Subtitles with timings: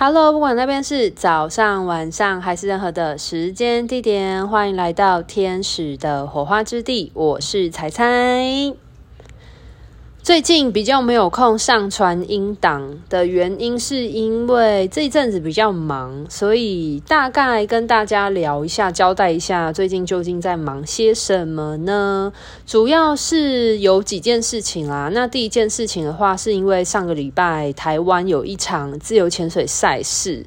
[0.00, 7.10] Hello，不管那边是早上、晚上还是任何的时间地点，欢迎来到天使的火花之地。
[7.14, 8.87] 我是彩彩。
[10.28, 22.30] 最近比较没有空上传音档的原因，是因为这一阵子比较忙，所以大概跟大家聊一下，交代一下最近究竟在忙些什么呢？
[22.66, 25.10] 主要是有几件事情啦。
[25.14, 30.44] 那第一件事情的话，是因为上个礼拜台湾有一场自由潜水赛事。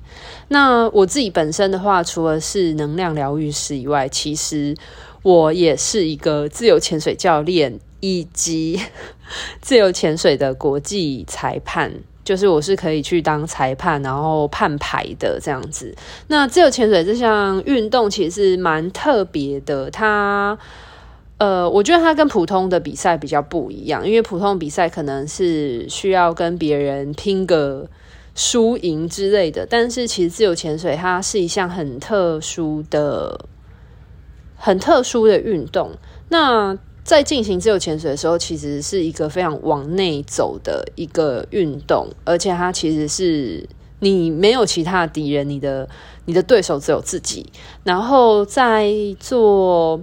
[0.49, 4.75] 那我自己本身的话，除了是能量疗愈师以外，其实
[5.23, 7.79] 我也是一个自由潜水教练。
[8.01, 8.77] 以及
[9.61, 11.93] 自由潜水的国际裁判，
[12.25, 15.95] 就是我是可以去当裁判，然后判牌的这样子。
[16.27, 20.57] 那自由潜水这项运动其实蛮特别的，它
[21.37, 27.89] 呃，我觉得它跟普通的比赛比较不一样，因为普通比赛可能是需要跟别人拼个
[28.35, 33.45] 输赢之类的，但是其实自由潜水它是一项很特殊的、
[34.55, 35.91] 很特殊的运动。
[36.29, 36.77] 那
[37.11, 43.67] 在进行自由潜水的时候，其实是一个非常往内走的一个运动，而且它其实是
[43.99, 45.85] 你没有其他的敌人，你的
[46.23, 47.45] 你的对手只有自己，
[47.83, 49.99] 然后在做。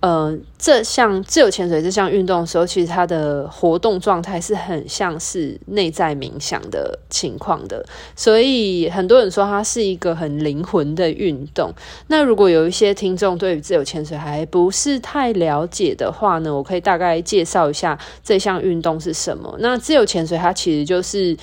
[0.00, 11.72] 呃，这项自由潜水这项运动的时候，其实它的活动状态是很像是内在冥想的情况的，所以很多人说它是一个很灵魂的运动。
[12.08, 19.56] 那如果有一些听众对于自由潜水还不是太了解的话呢，我可以大概介绍一下这项运动是什么。
[19.60, 21.36] 那自由潜水它其实就是，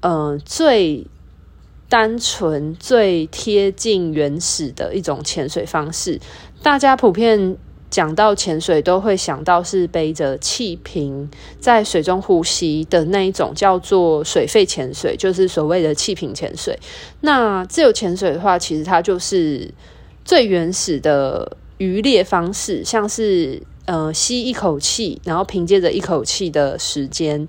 [0.00, 1.06] 呃，最
[1.88, 6.20] 单纯、最贴近原始的一种潜水方式。
[6.62, 7.56] 大家普遍
[7.88, 16.78] 讲到潜水，都会想到是背着气瓶在水中呼吸的那一种，叫做水肺潜水，就是所谓的气瓶潜水。
[17.22, 19.72] 那自由潜水的话，其实它就是
[20.26, 27.48] 最原始的渔猎方式，像是呃吸一口气，然后凭借着一口气的时间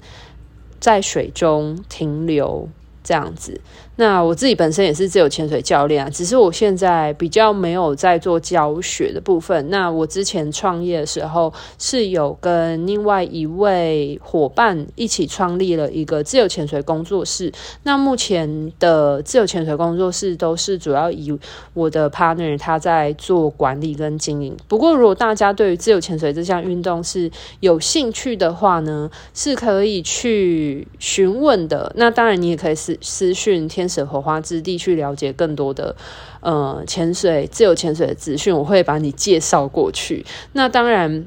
[0.79, 2.69] 在水中停留。
[3.01, 3.59] 这样子，
[3.99, 9.69] 那我自己本身也是自由潜水教练啊，只是我现在比较没有在做教学的部分。
[9.69, 17.51] 那我之前创业的时候是有跟另外一位伙伴一起创立了一个自由潜水工作室。
[17.83, 21.37] 那目前的自由潜水工作室都是主要以
[21.73, 24.55] 我的 partner 他在做管理跟经营。
[24.69, 27.29] 不过，如果大家对于自由潜水这项运动是
[27.59, 31.91] 有兴趣的话呢，是可以去询问的。
[31.97, 32.97] 那当然，你也可以私。
[33.01, 35.95] 私讯天使火花之地去了解更多的
[36.41, 40.25] 呃潜水自由潜水的资讯，我会把你介绍过去。
[40.53, 41.25] 那当然，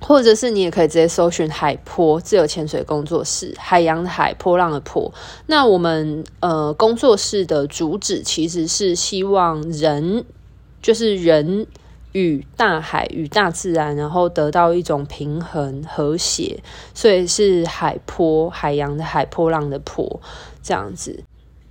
[0.00, 5.14] 或者是你也可以直接搜寻海坡自由潜水工作室，海洋的海，波浪的波。
[5.46, 10.24] 那我们呃工作室的主旨其实是希望人
[10.82, 11.68] 就是人
[12.10, 20.20] 与大海与大自然，然后得到一种平衡和谐，所以是海坡海洋的海，波浪的波。
[20.62, 21.24] 这样子，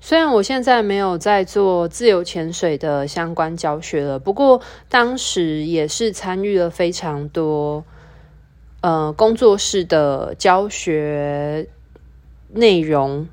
[0.03, 7.85] 虽然我现在没有在做自由潜水的相关教学了，不过当时也是参与了非常多
[8.81, 11.67] 呃工作室的教学
[12.51, 13.27] 内容，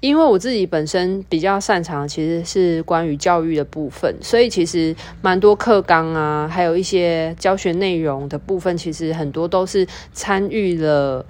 [0.00, 11.24] 因为我自己本身比较擅长其实是关于教育的部分，所以其实蛮多课纲啊，还有一些教学内容的部分，其实很多都是参与了。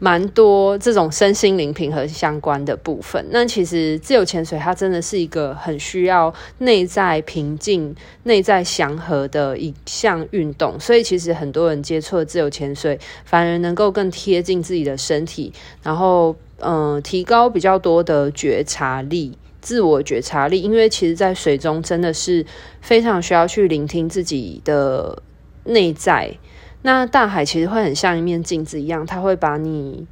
[0.00, 3.24] 蛮多这种身心灵平衡相关的部分。
[3.30, 7.94] 那其实自由潜水它真的是一个很需要内在平静、
[8.24, 10.80] 内在祥和的一项运动。
[10.80, 15.52] 所以其实很多人接触自由潜水，反而能够更贴近自己的身体，
[15.82, 20.60] 然后嗯、提高比较多的觉察力、自我觉察力。
[20.60, 22.44] 因为其实，在水中真的是
[22.80, 25.22] 非常需要去聆听自己的
[25.64, 26.34] 内在。
[26.82, 30.06] 那大海其实会很像一面镜子一样，它会把你，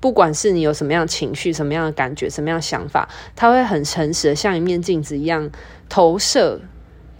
[0.00, 5.48] 不管是你有什么样的情绪、什么样的感觉、什么样的想法，它会很诚实的像一面镜子一样
[5.88, 6.60] 投射、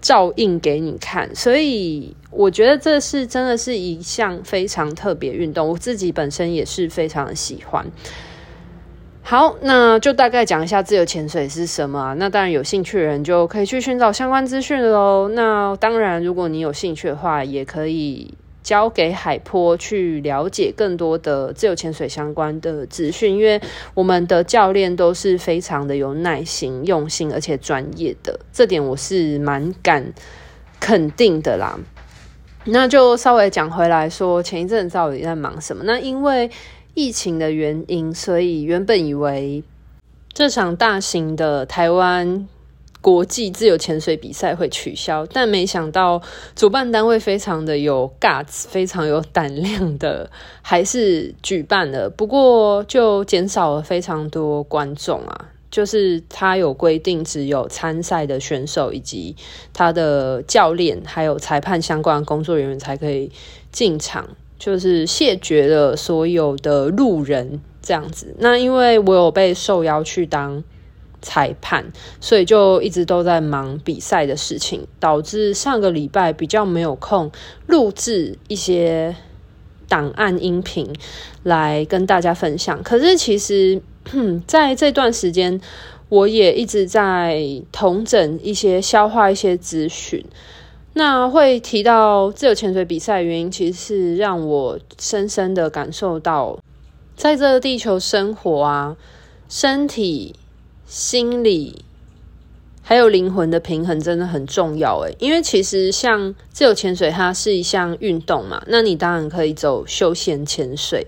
[0.01, 1.33] 照应给你看。
[1.37, 7.87] 所以我觉得这是真的是一项非常特别运动，我自己本身也是非常的喜欢。
[9.23, 12.15] 好，那就大概讲一下自由潜水是什么。
[12.19, 15.29] 那当然有兴趣的人就可以去寻找相关资讯喽。
[15.29, 18.35] 那当然，如果你有兴趣的话，也可以。
[18.69, 23.59] 交给海波去了解更多的自由潜水相关的资讯，因为
[23.95, 30.13] 我们的教练都是非常的有耐心、用心而且专业的，这点我是蛮敢
[30.79, 31.81] 肯定的啦。
[32.67, 35.85] 那就稍微讲回来说，前一阵子到底在忙什么？
[35.87, 36.51] 那因为
[36.93, 39.65] 疫情的原因，所以原本以为
[40.35, 42.47] 这场大型的台湾
[43.09, 46.21] 国际自由潜水比赛会取消，但没想到
[46.55, 52.11] 主办单位非常的有 guts，非常有胆量的，还是举办了。
[52.11, 59.35] 不过就减少了非常多观众啊，就是他有规定，只有参赛的选手以及
[59.73, 63.33] 他的教练还有裁判相关工作人员才可以
[63.73, 64.29] 进场，
[64.59, 67.63] 就是谢绝了所有的路人。
[67.81, 70.63] 这样子，那因为我有被受邀去当
[71.21, 71.85] 裁判，
[72.21, 77.31] 所以就一直都在忙比赛的事情，导致上个礼拜比较没有空
[77.67, 79.15] 录制一些
[79.89, 80.87] 档案音频
[81.43, 82.83] 来跟大家分享。
[82.83, 83.81] 可是其实
[84.47, 85.61] 在这段时间，
[86.09, 87.43] 我也一直在
[87.73, 90.25] 统整一些、消化一些资讯。
[90.95, 96.59] 那会提到自由潜水比赛原因，其实是让我深深的感受到。
[97.15, 98.97] 在这个地球生活啊，
[99.49, 100.35] 身体、
[100.89, 101.85] 心理
[102.83, 111.07] 还有灵魂的平衡真的很重要诶，因为其实像自由潜水，它是一项运动嘛，那你当然可以走休闲潜水。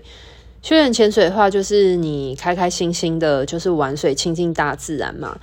[0.61, 5.39] 休闲潜水的话，就是你开开心心的，就是玩水、亲近大自然嘛。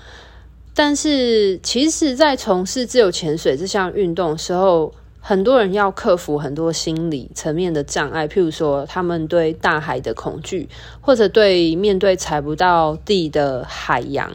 [0.73, 10.69] 但是，其实，在从事自由潜水这项运动的时候，很多人要克服很多心理层面的障碍，譬如说他们对大海的恐惧，
[11.01, 14.33] 或者对面对踩不到地的海洋，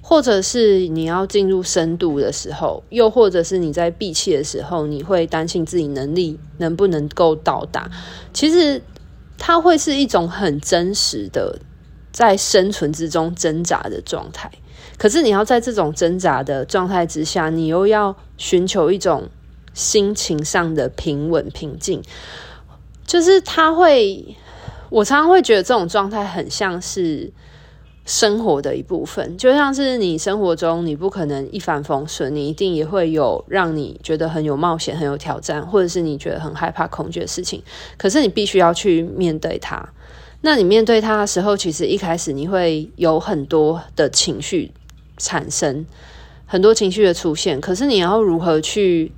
[0.00, 7.88] 或者是你要进入深度的时候，又或者是你在闭气的时候，你会担心自己能力能不能够到达。
[8.32, 8.82] 其实
[9.38, 11.60] 它会是一种很真实的
[12.10, 14.50] 在生存之中挣扎的状态。
[14.98, 19.28] 可是你要在这种挣扎的状态之下，你又要寻求一种。
[19.74, 22.02] 心情上的平稳平静，
[23.06, 24.36] 就是他会，
[24.90, 27.32] 我常常会觉得这种状态很像是
[28.04, 37.62] 生活的一部分，就像是你生活中你不可能一帆风顺，你一定也会有让你觉得很有冒险、很有挑战，或者是你觉得很害怕、恐惧的事情。
[37.96, 39.88] 可是你必须要去面对它。
[40.42, 44.72] 那你面对它的时候，其实一开始你会有很多的情绪
[45.16, 45.86] 产生，
[46.44, 47.60] 很多情绪的出现。
[47.60, 49.12] 可是你要如何去？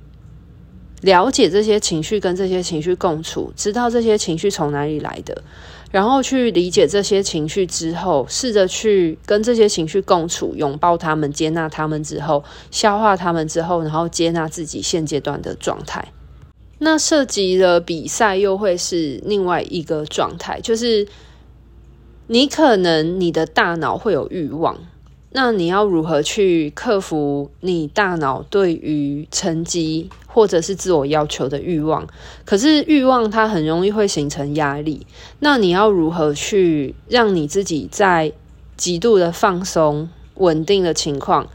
[1.05, 5.39] 了解这些情绪，跟这些情绪共处，知道这些情绪从哪里来的，
[5.91, 16.03] 然后去理解这些情绪之后，试着去跟这些情绪共处，拥抱他们，接纳他们之后，消化他们之后，然后接纳自己现阶段的状态。
[16.79, 21.07] 那涉及的比赛又会是另外一个状态，就是
[22.27, 24.75] 你可能你的大脑会有欲望。
[25.37, 32.05] 那你要如何去克服你大脑对于成绩或者是自我要求的欲望？
[32.43, 35.07] 可是欲望它很容易会形成压力。
[35.39, 38.33] 那你要如何去让你自己在
[38.75, 41.47] 极度的放松、稳定的情况，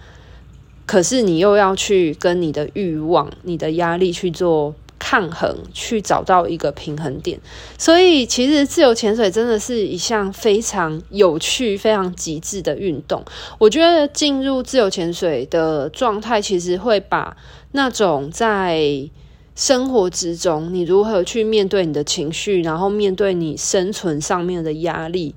[0.87, 4.75] 可是你又要去跟你的欲望、你的压力去做
[5.11, 7.41] 抗衡，去找到一个平衡点。
[7.77, 13.21] 所以，其实自由潜水真的是一项非常有趣、非常极致的运动。
[13.59, 17.37] 我觉得进入自由潜水的状态，其实会把
[17.73, 19.11] 那种在
[19.57, 25.35] 生活之中，你如何去面对你的情绪，然后面对你生存上面的压力，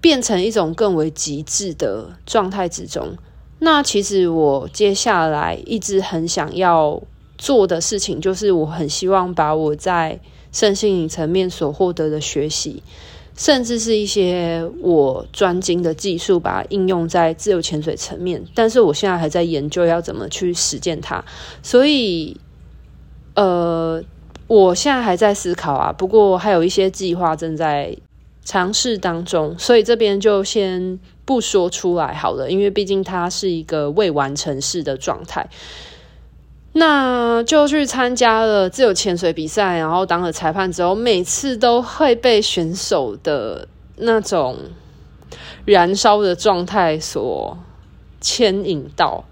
[0.00, 3.16] 变成一种更为极致的状态之中。
[3.58, 7.02] 那其实我接下来一直很想要。
[7.40, 10.20] 做的事情就是，我很希望把我在
[10.52, 12.82] 身心层面所获得的学习，
[13.34, 18.44] 甚至是一些我专精的技术，把它应用在自由潜水层面。
[18.54, 21.24] 但是我现在还在研究要怎么去实践它，
[21.62, 22.36] 所以，
[23.34, 24.02] 呃，
[24.46, 25.90] 我现在还在思考啊。
[25.90, 27.96] 不过还有一些计划正在
[28.44, 35.48] 尝试当中，所以这边就先不说出来好了，因为毕竟它是一个未完成式的状态。
[36.72, 44.56] 那就去参加了自由潜水比赛，然后当了裁判之后，每次都会被选手的那种
[45.64, 47.58] 燃烧的状态所
[48.20, 49.24] 牵引到，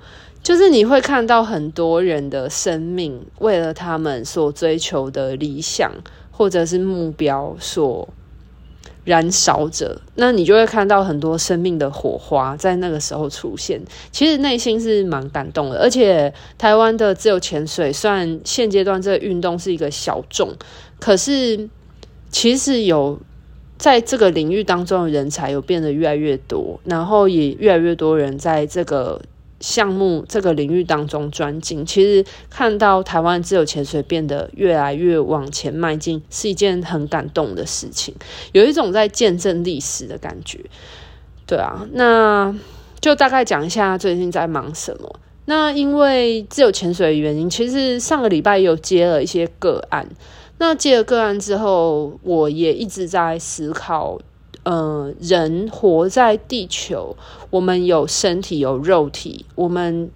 [0.42, 5.92] 就是你会看到很多人的生命为了他们所追求的理想
[6.33, 8.09] 或者是目标所。
[9.09, 13.81] 燃烧着，那你就会看到很多生命的火花在那个时候出现。
[14.12, 20.53] 其实内心是蛮感动的，而且台湾的自由潜水，虽然现阶段这个运动是一个小众，
[21.00, 21.71] 可是
[22.31, 23.19] 其实有
[23.79, 29.23] 在这个领域当中的人才有变得越来越多，然后也越来越多人在这个。
[29.61, 38.15] 项目这个领域当中专精，其实看到台湾自由潜水变得越来越往前迈进，是一件很感动的事情，
[38.53, 40.61] 有一种在见证历史的感觉。
[41.47, 42.55] 对啊，那
[43.00, 45.19] 就大概讲一下最近在忙什么。
[45.47, 50.07] 那因为自由潜水的原因，其实上个礼拜有接了一些个案。
[50.59, 54.19] 那接了个案之后，我也一直在思考，
[54.65, 57.17] 呃，人活在地球，
[57.50, 60.11] 我们有身体，有肉体，我们。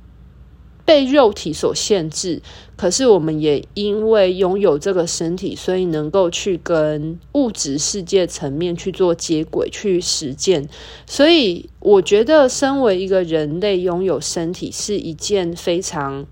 [0.84, 2.42] 被肉体所限制，
[2.76, 10.68] 可是我们也因为拥有这个身体，所以能够去跟物质世界层面去做接轨、去实践。
[11.06, 16.26] 所以，我觉得身为一个人类，拥有身体是一件非常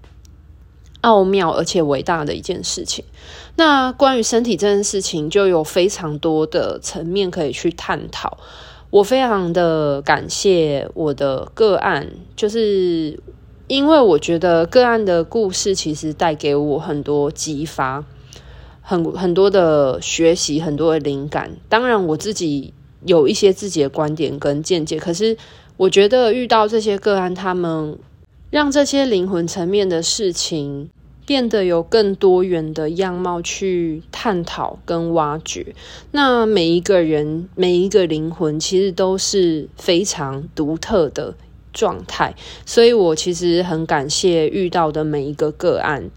[1.03, 3.05] 奥妙而且伟大的一件事情。
[3.57, 8.39] 那关于身体这件事情，就有非常多的层面可以去探讨。
[8.91, 13.19] 我非常的感谢我的个案，就是。
[13.71, 18.05] 因为我觉得个案的故事其实带给我很多激发，
[18.83, 21.53] 很很多的学习，很多的灵感。
[21.69, 22.75] 当然，我自己
[23.07, 24.99] 有一些自己的观点跟见解。
[24.99, 25.37] 可是，
[25.77, 27.97] 我觉得遇到这些个案，他们
[28.51, 30.91] 让这些灵魂层面的事情
[31.25, 35.75] 变得有更多元的样貌去探讨跟挖掘。
[36.11, 41.35] 那每一个人，每一个灵魂，其实都是非常独特的。
[41.73, 42.35] 状态，
[42.67, 46.11] 所以我其实很感谢遇到的每一个个案。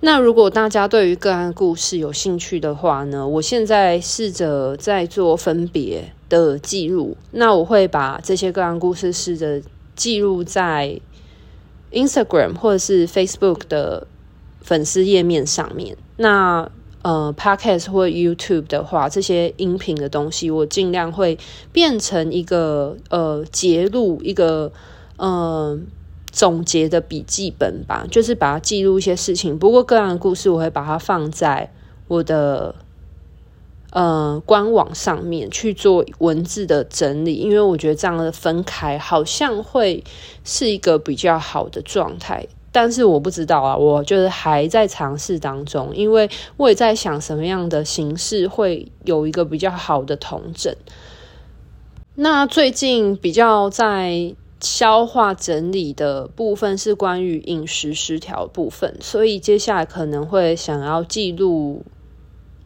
[0.00, 7.18] 那如果大家对于个案故事有兴趣的话呢，我现在试着在做分别的记录。
[7.32, 9.60] 那我会把这些个案故事试着
[9.94, 10.98] 记录在
[11.92, 14.06] Instagram 或者是 Facebook 的
[14.60, 15.96] 粉丝页面上面。
[16.16, 16.70] 那
[17.02, 21.36] 呃，Podcast 或 YouTube 的话，这些音频的东西，我尽量会
[21.72, 24.72] 变成一个呃节录，一个
[25.16, 25.76] 呃
[26.30, 29.58] 总结的笔记本吧，就是把它记录一些事情。
[29.58, 31.72] 不过个案的故事，我会把它放在
[32.06, 32.74] 我的
[33.92, 40.02] 呃官网上面去做文字的整理，因为我觉得这样的分开好像会
[40.44, 42.46] 是一个比较好的状态。
[42.74, 50.74] 但是我不知道啊，我就是还在尝试当中，因为我也在想什么样的形式会有一个比较好的统整。
[52.14, 61.84] 那最近比较在消化整理的部分是关于饮食失调部分，所以接下来可能会想要记录。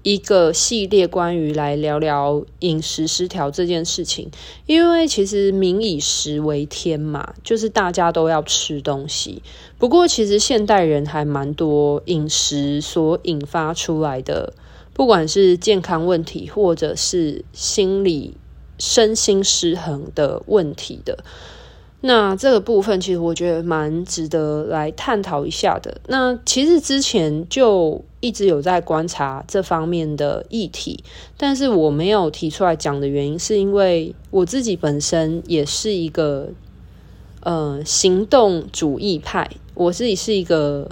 [0.06, 4.30] 一个系列关于来聊聊饮食失调这件事情，
[4.64, 9.42] 因为其实民以食为天嘛，就是大家都要吃东西。
[9.78, 14.52] 不过其实现代人还蛮多饮食所引发出来的，
[14.92, 18.36] 不管是健康问题或者是心理
[18.78, 21.24] 身心失衡的问题的。
[22.02, 26.00] 那这个部分其实我觉得蛮值得来探讨一下的。
[26.06, 31.02] 那其实之前就一直有在观察这方面的议题，
[31.36, 36.50] 但是我没有提出来讲的原因，是因为我自己本身也是一个
[37.40, 40.90] 呃行动主义派，我自己是一个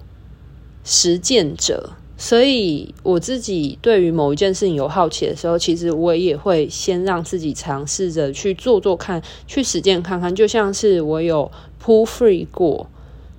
[0.83, 1.91] 实践者。
[2.17, 10.35] 所以我自己对于某一件事情有好奇的时候，其实我也会先让自己尝试着去做做看，去实践看看。
[10.35, 11.51] 就像是我有
[11.83, 12.87] pull free 过，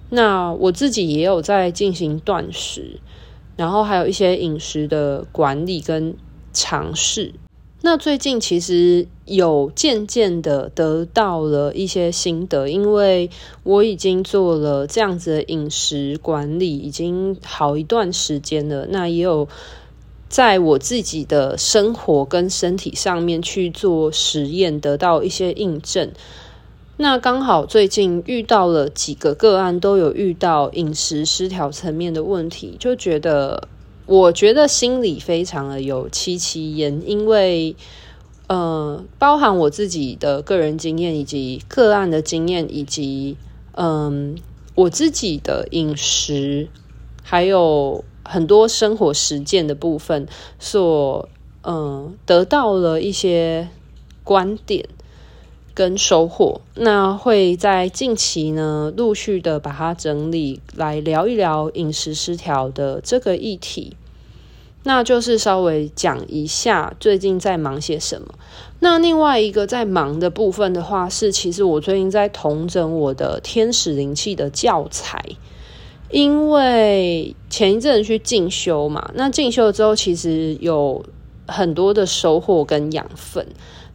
[0.10, 3.00] 那我自己也有在进行断食，
[3.56, 6.14] 然后还有一些饮食的管理跟
[6.52, 7.34] 尝试。
[7.86, 13.30] 那最近其实有渐渐的得到了一些心得，因为
[13.62, 18.88] 我已经做了这样子的饮食管理，已经好一段时间了。
[18.90, 19.48] 那也有
[20.28, 26.12] 在我自己的生活跟身体上面去做实验，得到一些印证。
[26.98, 33.68] 那刚好最近遇到了几个个案，都有遇到饮食失调层面的问题，就觉得。
[34.06, 37.76] 我觉得心里非常的有戚戚焉，因为
[38.48, 43.36] 呃，包含我自己的个人经验，以及个案的经验，以及
[43.74, 44.38] 嗯、
[44.76, 46.68] 我自己的饮食，
[47.24, 50.28] 还有很多生活实践的部分，
[50.60, 51.28] 所
[51.64, 53.68] 嗯、得到了一些
[54.24, 54.88] 观点。
[55.76, 63.96] 跟收获，那会在近期呢，陆续的把它整理来聊一聊饮食失调的这个议题。
[64.84, 68.36] 那就是稍微讲一下最近在忙些什么。
[68.80, 75.20] 那另外一个在忙的部分的话，是其实我最近在统整我的天使灵气的教材，
[76.12, 81.04] 因为前一阵去进修嘛，那进修之后其实有
[81.48, 83.46] 很多的收获跟养分。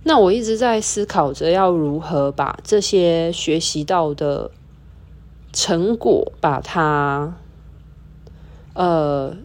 [0.02, 4.50] 那我一直在思考着要如何把这些学习到的
[5.52, 7.34] 成果，把它
[8.74, 9.36] 呃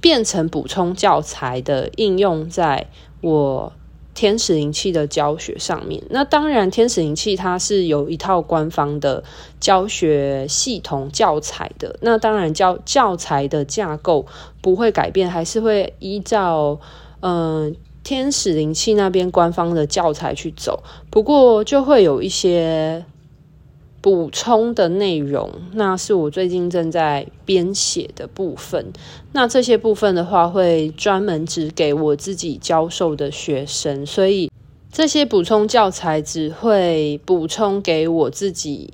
[0.00, 2.88] 变成补充教材的应用在
[3.20, 3.72] 我
[4.14, 6.02] 天使灵气的教学上面。
[6.10, 9.24] 那当然，天使灵气它是有一套官方的
[9.58, 11.96] 教学系统教材的。
[12.00, 14.26] 那当然教教材的架构
[14.60, 16.78] 不会改变，还是会依照
[17.20, 17.74] 嗯、
[18.04, 20.84] 天使灵气那边官方的教材去走。
[21.10, 23.04] 不过就会有一些。
[24.04, 28.92] 补充的内容，那是我最近正在编写的部分。
[29.32, 34.50] 那这些部分的话，会专门只给我自己教授的学生，所以
[34.92, 38.92] 这些补充教材只会补充给我自己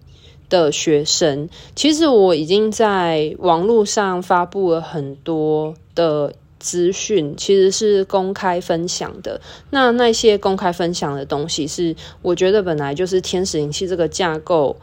[0.48, 1.48] 的学生。
[1.74, 9.40] 其实我已经在网络上发布了很多的资讯，其实是公开分享的。
[9.70, 14.76] 那那些公开分享的东西，是我觉得本来就是天使灵气这个架构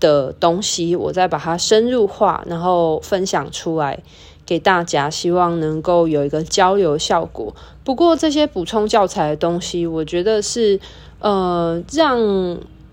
[0.00, 4.02] 的东西，我再把它深入化，然后分享出来
[4.46, 7.54] 给大家，希望能够有一个交流效果。
[7.84, 10.78] 不过这些补充教材的东西，我觉得是
[11.18, 12.18] 呃让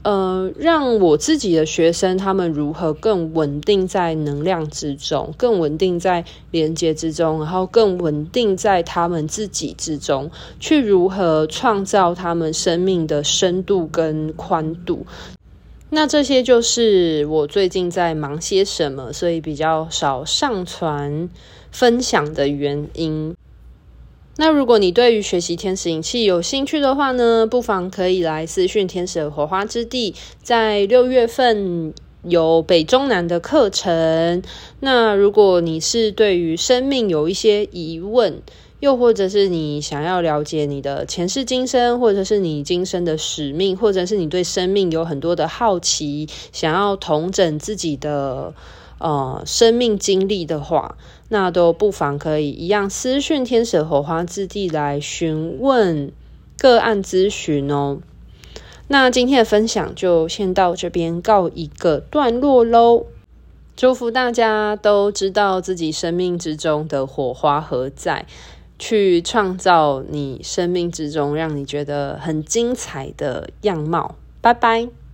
[0.06, 15.08] 呃让我自己的学生他们如何更稳定在能量之中，更稳定在连接之中，然后更稳定在他们自己之中，去如何创造他们生命的深度跟宽度。
[15.90, 21.28] 那这些就是我最近在忙些什么，所以比较少上传
[21.72, 23.35] 分享的原因。
[24.38, 30.13] 那如果你对于学习天使灵气有兴趣的话呢，不妨可以来私讯天使的火花之地，
[30.44, 34.44] 在六月份有北中南的课程。
[34.82, 38.42] 那如果你是对于生命有一些疑问，
[38.82, 48.54] 又或者是你想要了解你的前世今生，或者是你今生的使命，或者是你对生命有很多的好奇，想要统整自己的
[48.98, 50.98] 呃生命经历的话，
[51.30, 56.12] 那都不妨可以一样私讯天使火花之地来询问
[56.58, 58.00] 个案咨询哦。
[58.88, 63.06] 那今天的分享就先到这边告一个段落喽。
[63.75, 68.26] 祝福大家都知道自己生命之中的火花何在。
[68.78, 74.15] 去创造你生命之中让你觉得很精彩的样貌。
[74.41, 75.05] 拜拜。